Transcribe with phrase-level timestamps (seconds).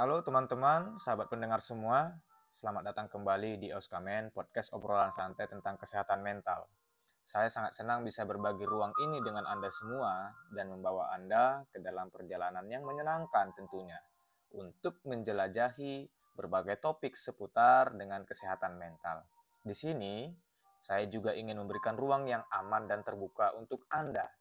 [0.00, 2.16] Halo teman-teman, sahabat pendengar semua.
[2.56, 6.72] Selamat datang kembali di Oskamen, podcast obrolan santai tentang kesehatan mental.
[7.28, 12.08] Saya sangat senang bisa berbagi ruang ini dengan Anda semua dan membawa Anda ke dalam
[12.08, 14.00] perjalanan yang menyenangkan tentunya
[14.56, 19.28] untuk menjelajahi berbagai topik seputar dengan kesehatan mental.
[19.60, 20.32] Di sini,
[20.80, 24.32] saya juga ingin memberikan ruang yang aman dan terbuka untuk Anda,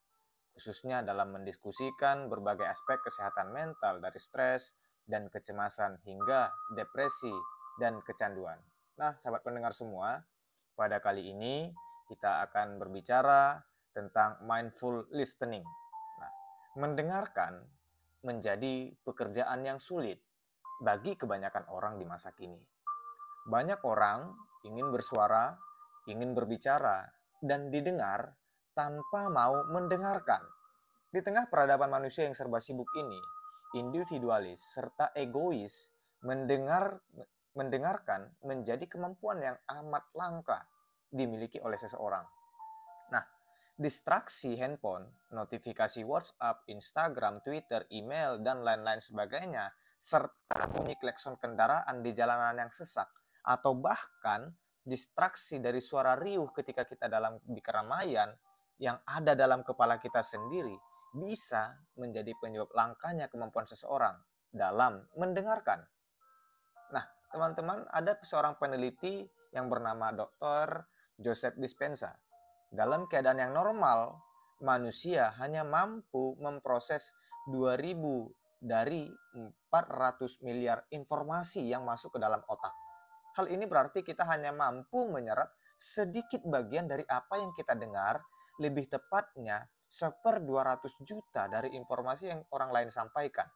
[0.55, 7.33] khususnya dalam mendiskusikan berbagai aspek kesehatan mental dari stres dan kecemasan hingga depresi
[7.81, 8.61] dan kecanduan.
[9.01, 10.21] Nah, sahabat pendengar semua,
[10.77, 11.73] pada kali ini
[12.05, 13.57] kita akan berbicara
[13.89, 15.65] tentang mindful listening.
[16.21, 16.31] Nah,
[16.77, 17.65] mendengarkan
[18.21, 20.21] menjadi pekerjaan yang sulit
[20.79, 22.59] bagi kebanyakan orang di masa kini.
[23.50, 24.29] Banyak orang
[24.67, 25.57] ingin bersuara,
[26.05, 27.07] ingin berbicara,
[27.39, 28.36] dan didengar
[28.75, 30.43] tanpa mau mendengarkan.
[31.09, 33.39] Di tengah peradaban manusia yang serba sibuk ini,
[33.73, 35.91] individualis serta egois
[36.25, 37.00] mendengar
[37.58, 40.64] mendengarkan menjadi kemampuan yang amat langka
[41.09, 42.23] dimiliki oleh seseorang.
[43.09, 43.25] Nah,
[43.75, 52.14] distraksi handphone, notifikasi WhatsApp, Instagram, Twitter, email, dan lain-lain sebagainya, serta bunyi klakson kendaraan di
[52.14, 53.09] jalanan yang sesak,
[53.44, 54.53] atau bahkan
[54.86, 58.31] distraksi dari suara riuh ketika kita dalam di keramaian
[58.80, 60.78] yang ada dalam kepala kita sendiri,
[61.16, 64.18] bisa menjadi penyebab langkanya kemampuan seseorang
[64.50, 65.86] dalam mendengarkan.
[66.94, 70.86] Nah, teman-teman, ada seorang peneliti yang bernama Dr.
[71.18, 72.18] Joseph Dispenza.
[72.70, 74.22] Dalam keadaan yang normal,
[74.62, 77.10] manusia hanya mampu memproses
[77.50, 79.10] 2000 dari
[79.72, 82.76] 400 miliar informasi yang masuk ke dalam otak.
[83.40, 85.50] Hal ini berarti kita hanya mampu menyerap
[85.80, 88.20] sedikit bagian dari apa yang kita dengar,
[88.60, 93.50] lebih tepatnya seper 200 juta dari informasi yang orang lain sampaikan.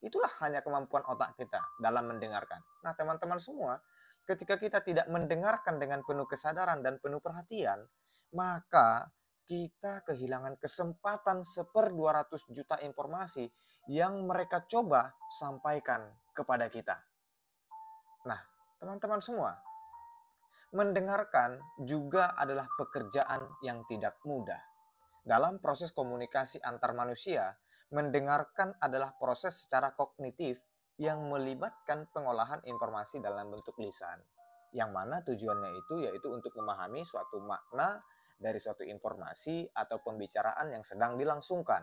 [0.00, 2.64] Itulah hanya kemampuan otak kita dalam mendengarkan.
[2.80, 3.76] Nah, teman-teman semua,
[4.24, 7.84] ketika kita tidak mendengarkan dengan penuh kesadaran dan penuh perhatian,
[8.32, 9.12] maka
[9.44, 13.44] kita kehilangan kesempatan seper 200 juta informasi
[13.92, 16.00] yang mereka coba sampaikan
[16.32, 16.96] kepada kita.
[18.24, 18.40] Nah,
[18.80, 19.52] teman-teman semua,
[20.72, 24.73] mendengarkan juga adalah pekerjaan yang tidak mudah
[25.24, 27.56] dalam proses komunikasi antar manusia,
[27.96, 30.60] mendengarkan adalah proses secara kognitif
[31.00, 34.20] yang melibatkan pengolahan informasi dalam bentuk lisan.
[34.76, 38.04] Yang mana tujuannya itu yaitu untuk memahami suatu makna
[38.36, 41.82] dari suatu informasi atau pembicaraan yang sedang dilangsungkan.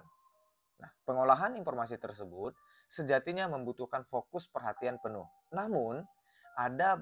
[0.77, 2.53] Nah, pengolahan informasi tersebut
[2.91, 5.25] sejatinya membutuhkan fokus perhatian penuh.
[5.55, 6.03] Namun,
[6.59, 6.99] ada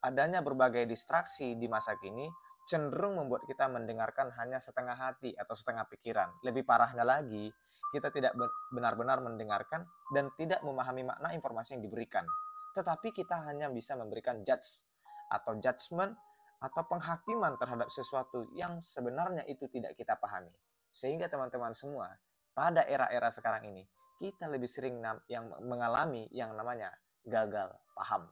[0.00, 2.30] adanya berbagai distraksi di masa kini
[2.66, 6.30] cenderung membuat kita mendengarkan hanya setengah hati atau setengah pikiran.
[6.46, 7.50] Lebih parahnya lagi,
[7.92, 8.32] kita tidak
[8.72, 9.84] benar-benar mendengarkan
[10.14, 12.24] dan tidak memahami makna informasi yang diberikan.
[12.72, 14.86] Tetapi kita hanya bisa memberikan judge
[15.28, 16.16] atau judgment
[16.62, 20.54] atau penghakiman terhadap sesuatu yang sebenarnya itu tidak kita pahami.
[20.94, 22.16] Sehingga teman-teman semua,
[22.54, 23.84] pada era-era sekarang ini,
[24.16, 26.94] kita lebih sering yang mengalami yang namanya
[27.26, 28.30] gagal paham.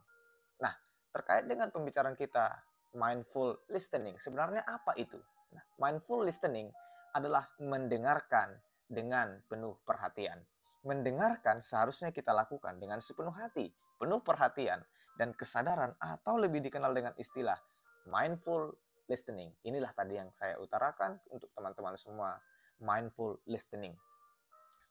[0.63, 0.73] Nah,
[1.11, 4.19] terkait dengan pembicaraan kita mindful listening.
[4.19, 5.19] Sebenarnya apa itu?
[5.55, 6.71] Nah, mindful listening
[7.15, 8.55] adalah mendengarkan
[8.87, 10.39] dengan penuh perhatian.
[10.87, 13.69] Mendengarkan seharusnya kita lakukan dengan sepenuh hati,
[14.01, 14.81] penuh perhatian,
[15.19, 17.59] dan kesadaran atau lebih dikenal dengan istilah
[18.09, 18.73] mindful
[19.11, 19.53] listening.
[19.67, 22.41] Inilah tadi yang saya utarakan untuk teman-teman semua,
[22.81, 23.93] mindful listening.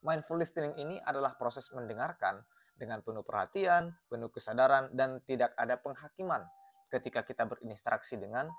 [0.06, 2.40] Mindful listening ini adalah proses mendengarkan
[2.80, 6.48] dengan penuh perhatian, penuh kesadaran, dan tidak ada penghakiman
[6.90, 8.50] ketika kita berinteraksi dengan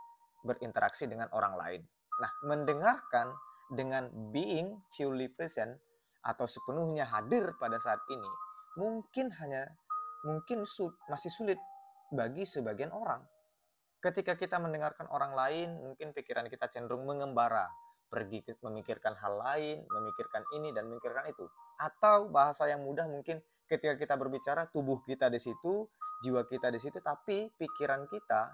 [0.41, 1.83] berinteraksi dengan orang lain.
[2.21, 3.35] Nah, mendengarkan
[3.71, 5.77] dengan being fully present
[6.21, 8.31] atau sepenuhnya hadir pada saat ini
[8.77, 9.67] mungkin hanya
[10.23, 11.59] mungkin su, masih sulit
[12.13, 13.25] bagi sebagian orang.
[14.01, 17.69] Ketika kita mendengarkan orang lain, mungkin pikiran kita cenderung mengembara,
[18.11, 21.47] pergi ke, memikirkan hal lain, memikirkan ini dan memikirkan itu.
[21.79, 23.39] Atau bahasa yang mudah mungkin
[23.71, 25.87] ketika kita berbicara, tubuh kita di situ,
[26.27, 28.51] jiwa kita di situ, tapi pikiran kita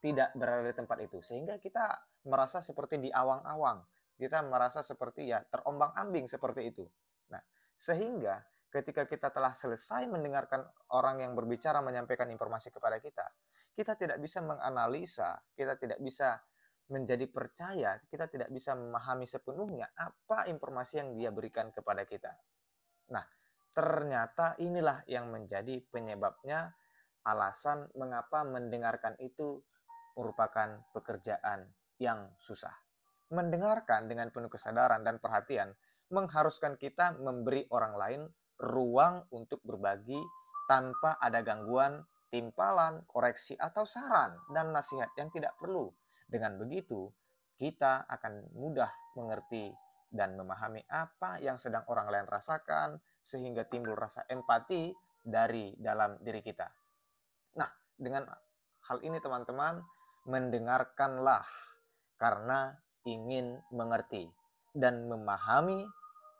[0.00, 1.18] tidak berada di tempat itu.
[1.20, 1.90] Sehingga kita
[2.30, 3.82] merasa seperti di awang-awang.
[4.14, 6.86] Kita merasa seperti ya terombang-ambing seperti itu.
[7.34, 7.42] Nah,
[7.74, 8.40] sehingga
[8.70, 10.62] ketika kita telah selesai mendengarkan
[10.94, 13.26] orang yang berbicara menyampaikan informasi kepada kita,
[13.74, 16.38] kita tidak bisa menganalisa, kita tidak bisa
[16.90, 22.34] menjadi percaya, kita tidak bisa memahami sepenuhnya apa informasi yang dia berikan kepada kita.
[23.14, 23.22] Nah,
[23.70, 26.74] ternyata inilah yang menjadi penyebabnya
[27.22, 29.62] alasan mengapa mendengarkan itu
[30.18, 31.70] merupakan pekerjaan
[32.02, 32.74] yang susah.
[33.30, 35.70] Mendengarkan dengan penuh kesadaran dan perhatian
[36.10, 38.20] mengharuskan kita memberi orang lain
[38.58, 40.18] ruang untuk berbagi
[40.66, 42.02] tanpa ada gangguan,
[42.34, 45.90] timpalan, koreksi, atau saran dan nasihat yang tidak perlu.
[46.30, 47.10] Dengan begitu,
[47.58, 48.88] kita akan mudah
[49.18, 49.74] mengerti
[50.10, 56.40] dan memahami apa yang sedang orang lain rasakan, sehingga timbul rasa empati dari dalam diri
[56.40, 56.66] kita.
[57.58, 58.26] Nah, dengan
[58.86, 59.82] hal ini teman-teman,
[60.30, 61.44] mendengarkanlah
[62.16, 64.30] karena ingin mengerti
[64.70, 65.84] dan memahami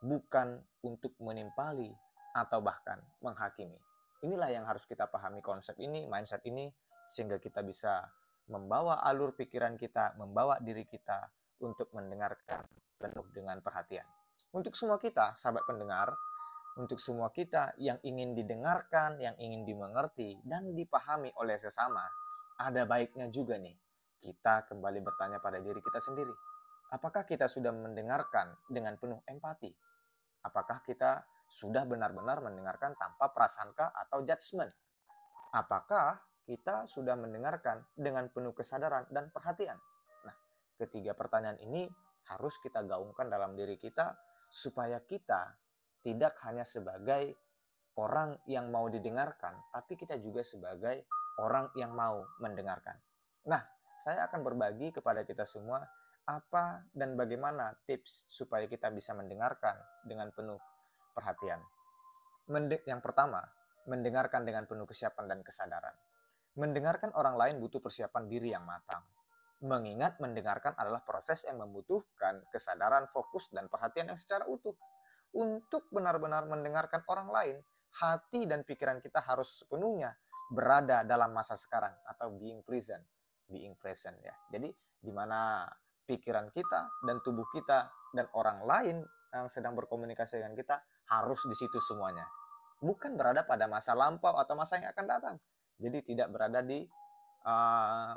[0.01, 1.91] bukan untuk menimpali
[2.33, 3.77] atau bahkan menghakimi.
[4.23, 6.69] Inilah yang harus kita pahami konsep ini, mindset ini,
[7.09, 8.07] sehingga kita bisa
[8.49, 11.29] membawa alur pikiran kita, membawa diri kita
[11.61, 12.65] untuk mendengarkan
[12.97, 14.07] penuh dengan perhatian.
[14.51, 16.11] Untuk semua kita, sahabat pendengar,
[16.81, 22.03] untuk semua kita yang ingin didengarkan, yang ingin dimengerti, dan dipahami oleh sesama,
[22.61, 23.77] ada baiknya juga nih,
[24.21, 26.33] kita kembali bertanya pada diri kita sendiri.
[26.91, 29.71] Apakah kita sudah mendengarkan dengan penuh empati?
[30.43, 34.71] Apakah kita sudah benar-benar mendengarkan tanpa prasangka atau judgement?
[35.51, 39.77] Apakah kita sudah mendengarkan dengan penuh kesadaran dan perhatian?
[40.27, 40.35] Nah,
[40.81, 41.87] ketiga pertanyaan ini
[42.31, 44.15] harus kita gaungkan dalam diri kita
[44.51, 45.55] supaya kita
[46.01, 47.37] tidak hanya sebagai
[47.99, 51.05] orang yang mau didengarkan, tapi kita juga sebagai
[51.43, 52.97] orang yang mau mendengarkan.
[53.49, 53.61] Nah,
[54.01, 55.85] saya akan berbagi kepada kita semua
[56.25, 59.77] apa dan bagaimana tips supaya kita bisa mendengarkan
[60.07, 60.61] dengan penuh
[61.13, 61.61] perhatian.
[62.49, 63.43] Mende yang pertama,
[63.91, 65.95] mendengarkan dengan penuh kesiapan dan kesadaran.
[66.59, 69.07] Mendengarkan orang lain butuh persiapan diri yang matang.
[69.61, 74.75] Mengingat mendengarkan adalah proses yang membutuhkan kesadaran, fokus, dan perhatian yang secara utuh.
[75.31, 77.57] Untuk benar-benar mendengarkan orang lain,
[78.03, 80.17] hati dan pikiran kita harus sepenuhnya
[80.51, 83.03] berada dalam masa sekarang atau being present,
[83.47, 84.35] being present ya.
[84.51, 85.63] Jadi di mana
[86.11, 88.97] pikiran kita dan tubuh kita dan orang lain
[89.31, 90.83] yang sedang berkomunikasi dengan kita
[91.15, 92.27] harus di situ semuanya.
[92.83, 95.37] Bukan berada pada masa lampau atau masa yang akan datang.
[95.81, 96.85] Jadi tidak berada di
[97.49, 98.13] uh,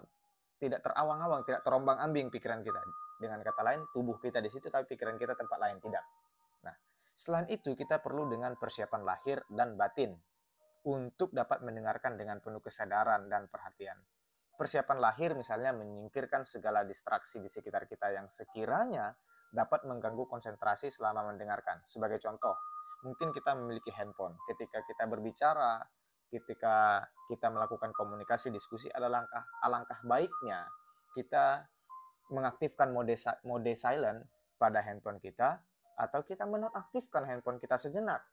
[0.60, 2.80] tidak terawang-awang, tidak terombang-ambing pikiran kita.
[3.20, 6.04] Dengan kata lain, tubuh kita di situ tapi pikiran kita tempat lain tidak.
[6.68, 6.76] Nah,
[7.16, 10.12] selain itu kita perlu dengan persiapan lahir dan batin
[10.84, 13.96] untuk dapat mendengarkan dengan penuh kesadaran dan perhatian
[14.54, 19.12] persiapan lahir misalnya menyingkirkan segala distraksi di sekitar kita yang sekiranya
[19.54, 21.82] dapat mengganggu konsentrasi selama mendengarkan.
[21.86, 22.58] Sebagai contoh,
[23.06, 24.34] mungkin kita memiliki handphone.
[24.50, 25.78] Ketika kita berbicara,
[26.34, 30.66] ketika kita melakukan komunikasi diskusi ada langkah alangkah baiknya
[31.14, 31.70] kita
[32.34, 33.14] mengaktifkan mode
[33.46, 34.26] mode silent
[34.58, 35.62] pada handphone kita
[35.94, 38.26] atau kita menonaktifkan handphone kita sejenak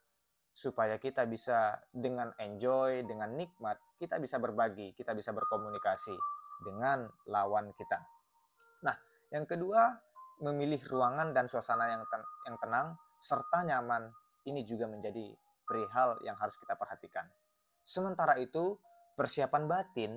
[0.51, 6.15] supaya kita bisa dengan enjoy, dengan nikmat, kita bisa berbagi, kita bisa berkomunikasi
[6.67, 7.99] dengan lawan kita.
[8.83, 8.95] Nah,
[9.31, 9.95] yang kedua,
[10.41, 14.09] memilih ruangan dan suasana yang ten yang tenang serta nyaman
[14.49, 17.29] ini juga menjadi perihal yang harus kita perhatikan.
[17.81, 18.77] Sementara itu,
[19.17, 20.11] persiapan batin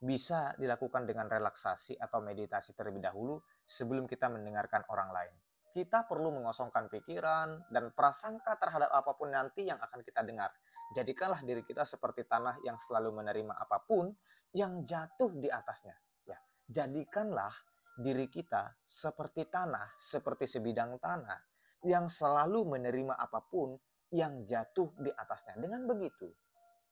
[0.00, 3.36] bisa dilakukan dengan relaksasi atau meditasi terlebih dahulu
[3.68, 5.34] sebelum kita mendengarkan orang lain
[5.70, 10.50] kita perlu mengosongkan pikiran dan prasangka terhadap apa pun nanti yang akan kita dengar.
[10.90, 14.10] Jadikanlah diri kita seperti tanah yang selalu menerima apa pun
[14.50, 15.94] yang jatuh di atasnya.
[16.26, 17.54] Ya, jadikanlah
[17.94, 21.38] diri kita seperti tanah, seperti sebidang tanah
[21.86, 23.78] yang selalu menerima apa pun
[24.10, 25.54] yang jatuh di atasnya.
[25.54, 26.26] Dengan begitu,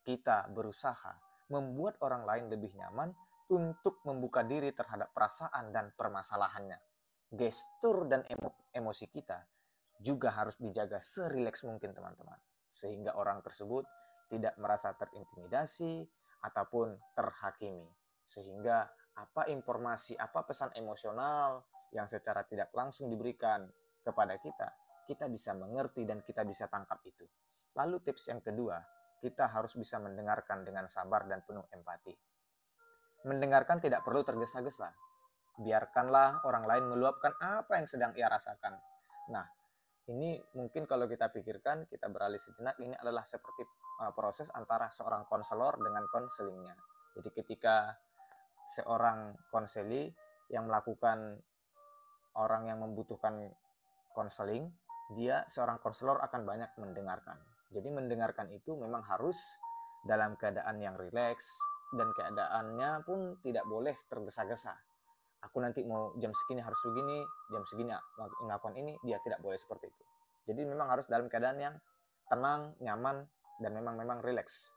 [0.09, 1.21] kita berusaha
[1.53, 3.13] membuat orang lain lebih nyaman
[3.53, 6.81] untuk membuka diri terhadap perasaan dan permasalahannya
[7.29, 9.45] gestur dan emo emosi kita
[10.01, 12.39] juga harus dijaga serileks mungkin teman-teman.
[12.71, 13.85] Sehingga orang tersebut
[14.31, 16.07] tidak merasa terintimidasi
[16.45, 17.89] ataupun terhakimi.
[18.23, 18.87] Sehingga
[19.19, 23.67] apa informasi, apa pesan emosional yang secara tidak langsung diberikan
[24.05, 24.69] kepada kita,
[25.11, 27.27] kita bisa mengerti dan kita bisa tangkap itu.
[27.75, 28.79] Lalu tips yang kedua,
[29.19, 32.15] kita harus bisa mendengarkan dengan sabar dan penuh empati.
[33.27, 34.95] Mendengarkan tidak perlu tergesa-gesa,
[35.59, 38.79] biarkanlah orang lain meluapkan apa yang sedang ia rasakan.
[39.35, 39.47] Nah,
[40.09, 43.67] ini mungkin kalau kita pikirkan, kita beralih sejenak, ini adalah seperti
[44.01, 46.73] uh, proses antara seorang konselor dengan konselingnya.
[47.19, 47.99] Jadi ketika
[48.79, 50.09] seorang konseli
[50.49, 51.43] yang melakukan
[52.39, 53.51] orang yang membutuhkan
[54.15, 54.71] konseling,
[55.13, 57.37] dia seorang konselor akan banyak mendengarkan.
[57.69, 59.37] Jadi mendengarkan itu memang harus
[60.07, 61.59] dalam keadaan yang rileks
[61.93, 64.77] dan keadaannya pun tidak boleh tergesa-gesa
[65.43, 67.19] aku nanti mau jam segini harus begini,
[67.51, 67.93] jam segini
[68.43, 70.05] melakukan ini, dia tidak boleh seperti itu.
[70.49, 71.75] Jadi memang harus dalam keadaan yang
[72.27, 73.29] tenang, nyaman,
[73.61, 74.73] dan memang memang rileks.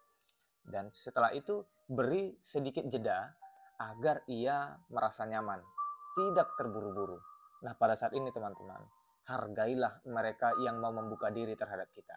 [0.62, 3.34] Dan setelah itu beri sedikit jeda
[3.82, 5.58] agar ia merasa nyaman,
[6.14, 7.18] tidak terburu-buru.
[7.66, 8.82] Nah pada saat ini teman-teman,
[9.26, 12.14] hargailah mereka yang mau membuka diri terhadap kita.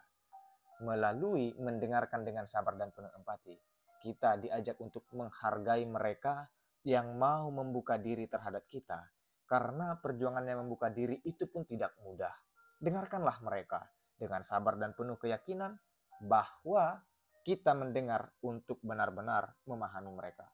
[0.82, 3.54] Melalui mendengarkan dengan sabar dan penuh empati,
[4.02, 6.50] kita diajak untuk menghargai mereka
[6.84, 9.00] yang mau membuka diri terhadap kita.
[9.44, 12.32] Karena perjuangannya membuka diri itu pun tidak mudah.
[12.80, 15.76] Dengarkanlah mereka dengan sabar dan penuh keyakinan
[16.24, 17.04] bahwa
[17.44, 20.48] kita mendengar untuk benar-benar memahami mereka.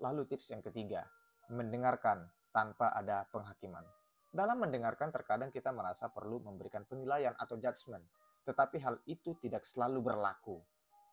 [0.00, 1.08] Lalu tips yang ketiga,
[1.48, 3.84] mendengarkan tanpa ada penghakiman.
[4.34, 8.02] Dalam mendengarkan terkadang kita merasa perlu memberikan penilaian atau judgement
[8.44, 10.60] tetapi hal itu tidak selalu berlaku.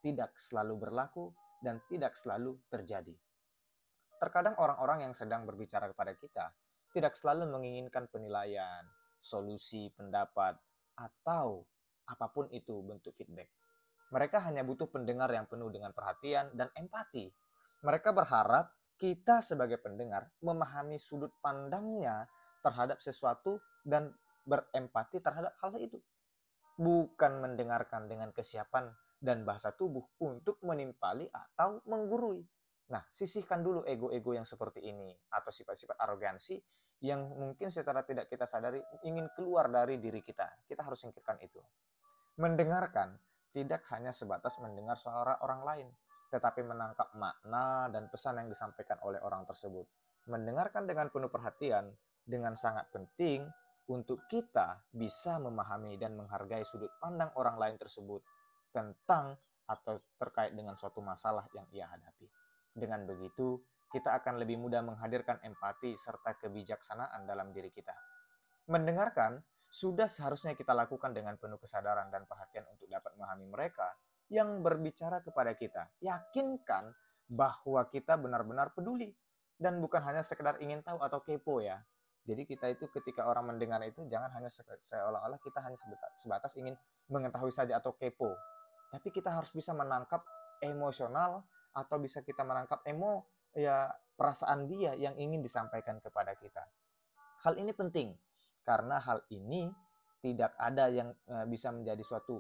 [0.04, 1.32] Tidak selalu berlaku
[1.64, 3.16] dan tidak selalu terjadi.
[4.20, 6.46] Terkadang orang-orang yang sedang berbicara kepada kita
[6.92, 8.84] tidak selalu menginginkan penilaian,
[9.18, 10.60] solusi, pendapat,
[11.00, 11.64] atau
[12.06, 13.48] apa pun itu bentuk feedback.
[14.12, 17.32] Mereka hanya butuh pendengar yang penuh dengan perhatian dan empati.
[17.82, 22.28] Mereka berharap kita sebagai pendengar memahami sudut pandangnya
[22.62, 24.14] terhadap sesuatu dan
[24.46, 25.98] berempati terhadap hal itu
[26.82, 28.90] bukan mendengarkan dengan kesiapan
[29.22, 32.42] dan bahasa tubuh untuk menimpali atau menggurui.
[32.90, 36.58] Nah, sisihkan dulu ego-ego yang seperti ini atau sifat-sifat arogansi
[37.06, 40.66] yang mungkin secara tidak kita sadari ingin keluar dari diri kita.
[40.66, 41.62] Kita harus singkirkan itu.
[42.42, 43.14] Mendengarkan
[43.54, 45.88] tidak hanya sebatas mendengar suara orang lain,
[46.34, 49.86] tetapi menangkap makna dan pesan yang disampaikan oleh orang tersebut.
[50.26, 51.94] Mendengarkan dengan penuh perhatian
[52.26, 53.46] dengan sangat penting
[53.91, 58.24] untuk kita bisa memahami dan menghargai sudut pandang orang lain tersebut
[58.71, 59.36] tentang
[59.67, 62.31] atau terkait dengan suatu masalah yang ia hadapi.
[62.71, 63.60] Dengan begitu,
[63.91, 67.91] kita akan lebih mudah menghadirkan empati serta kebijaksanaan dalam diri kita.
[68.71, 73.88] Mendengarkan sudah seharusnya kita lakukan dengan penuh kesadaran dan perhatian untuk dapat memahami mereka
[74.31, 75.91] yang berbicara kepada kita.
[76.00, 76.95] Yakinkan
[77.27, 79.12] bahwa kita benar-benar peduli
[79.60, 81.83] dan bukan hanya sekedar ingin tahu atau kepo ya.
[82.22, 85.78] Jadi kita itu ketika orang mendengar itu jangan hanya seolah-olah kita hanya
[86.13, 86.78] sebatas ingin
[87.10, 88.30] mengetahui saja atau kepo.
[88.94, 90.22] Tapi kita harus bisa menangkap
[90.62, 91.42] emosional
[91.74, 93.25] atau bisa kita menangkap emo
[93.58, 96.62] ya perasaan dia yang ingin disampaikan kepada kita.
[97.42, 98.13] Hal ini penting
[98.62, 99.74] karena hal ini
[100.22, 102.38] tidak ada yang e, bisa menjadi suatu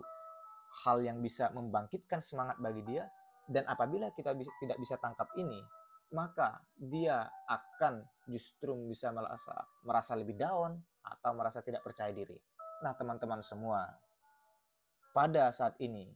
[0.85, 3.09] hal yang bisa membangkitkan semangat bagi dia
[3.49, 5.57] dan apabila kita tidak bisa tangkap ini
[6.11, 9.55] maka dia akan justru bisa merasa,
[9.87, 12.35] merasa lebih down atau merasa tidak percaya diri.
[12.83, 13.87] Nah, teman-teman semua,
[15.15, 16.07] pada saat ini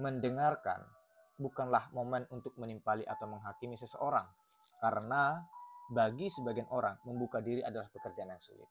[0.00, 0.84] mendengarkan
[1.36, 4.28] bukanlah momen untuk menimpali atau menghakimi seseorang
[4.80, 5.42] karena
[5.92, 8.68] bagi sebagian orang membuka diri adalah pekerjaan yang sulit.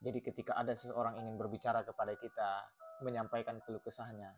[0.00, 2.50] Jadi ketika ada seseorang ingin berbicara kepada kita,
[3.04, 4.32] menyampaikan keluh kesahnya,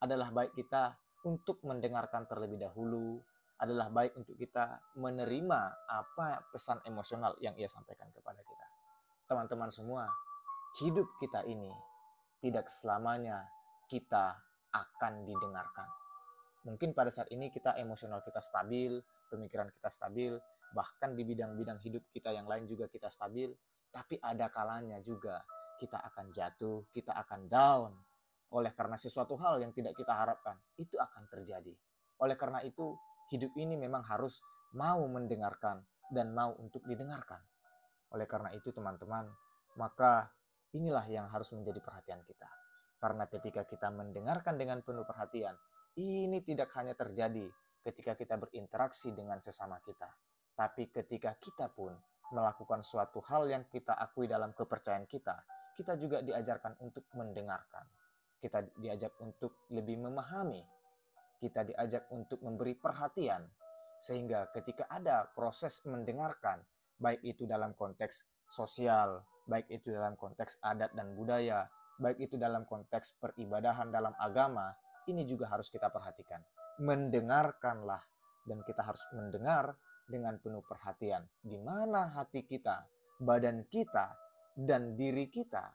[0.00, 0.96] adalah baik kita
[1.28, 3.20] untuk mendengarkan terlebih dahulu,
[3.62, 8.66] adalah baik untuk kita menerima apa pesan emosional yang ia sampaikan kepada kita.
[9.30, 10.10] Teman-teman semua,
[10.82, 11.70] hidup kita ini
[12.42, 13.46] tidak selamanya
[13.86, 14.34] kita
[14.74, 15.86] akan didengarkan.
[16.66, 18.98] Mungkin pada saat ini kita emosional kita stabil,
[19.30, 20.34] pemikiran kita stabil,
[20.74, 23.54] bahkan di bidang-bidang hidup kita yang lain juga kita stabil,
[23.94, 25.38] tapi ada kalanya juga
[25.78, 27.92] kita akan jatuh, kita akan down
[28.52, 30.58] oleh karena sesuatu hal yang tidak kita harapkan.
[30.76, 31.72] Itu akan terjadi.
[32.22, 32.94] Oleh karena itu,
[33.32, 34.36] hidup ini memang harus
[34.76, 35.80] mau mendengarkan
[36.12, 37.40] dan mau untuk didengarkan.
[38.12, 39.32] Oleh karena itu teman-teman,
[39.80, 40.28] maka
[40.76, 42.48] inilah yang harus menjadi perhatian kita.
[43.00, 45.56] Karena ketika kita mendengarkan dengan penuh perhatian,
[45.96, 47.48] ini tidak hanya terjadi
[47.82, 50.06] ketika kita berinteraksi dengan sesama kita,
[50.54, 51.96] tapi ketika kita pun
[52.32, 55.42] melakukan suatu hal yang kita akui dalam kepercayaan kita,
[55.76, 57.84] kita juga diajarkan untuk mendengarkan.
[58.38, 60.62] Kita diajak untuk lebih memahami
[61.42, 63.42] kita diajak untuk memberi perhatian
[63.98, 66.62] sehingga ketika ada proses mendengarkan
[67.02, 71.66] baik itu dalam konteks sosial, baik itu dalam konteks adat dan budaya,
[71.98, 74.74] baik itu dalam konteks peribadahan dalam agama,
[75.10, 76.42] ini juga harus kita perhatikan.
[76.82, 78.02] Mendengarkanlah
[78.46, 79.74] dan kita harus mendengar
[80.06, 82.86] dengan penuh perhatian di mana hati kita,
[83.22, 84.14] badan kita,
[84.58, 85.72] dan diri kita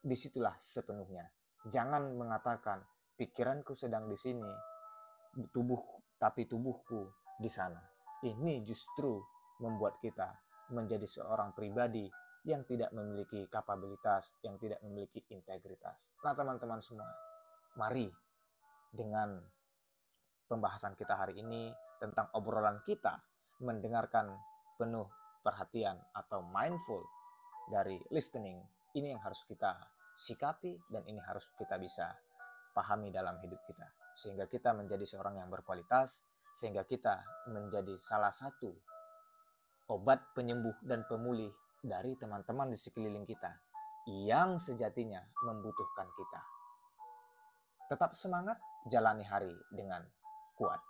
[0.00, 1.28] di situlah sepenuhnya.
[1.68, 2.80] Jangan mengatakan
[3.18, 4.48] pikiranku sedang di sini,
[5.46, 5.78] tubuh
[6.18, 7.06] tapi tubuhku
[7.38, 7.78] di sana.
[8.26, 9.22] Ini justru
[9.62, 10.26] membuat kita
[10.74, 12.10] menjadi seorang pribadi
[12.42, 16.10] yang tidak memiliki kapabilitas, yang tidak memiliki integritas.
[16.26, 17.06] Nah, teman-teman semua,
[17.78, 18.10] mari
[18.90, 19.38] dengan
[20.50, 21.70] pembahasan kita hari ini
[22.02, 23.22] tentang obrolan kita
[23.62, 24.34] mendengarkan
[24.78, 25.06] penuh
[25.42, 27.06] perhatian atau mindful
[27.70, 28.58] dari listening.
[28.94, 29.78] Ini yang harus kita
[30.18, 32.10] sikapi dan ini harus kita bisa
[32.74, 37.22] pahami dalam hidup kita sehingga kita menjadi seorang yang berkualitas, sehingga kita
[37.54, 38.74] menjadi salah satu
[39.94, 43.54] obat penyembuh dan pemulih dari teman-teman di sekeliling kita
[44.26, 46.40] yang sejatinya membutuhkan kita.
[47.88, 48.58] Tetap semangat
[48.90, 50.02] jalani hari dengan
[50.58, 50.82] kuat.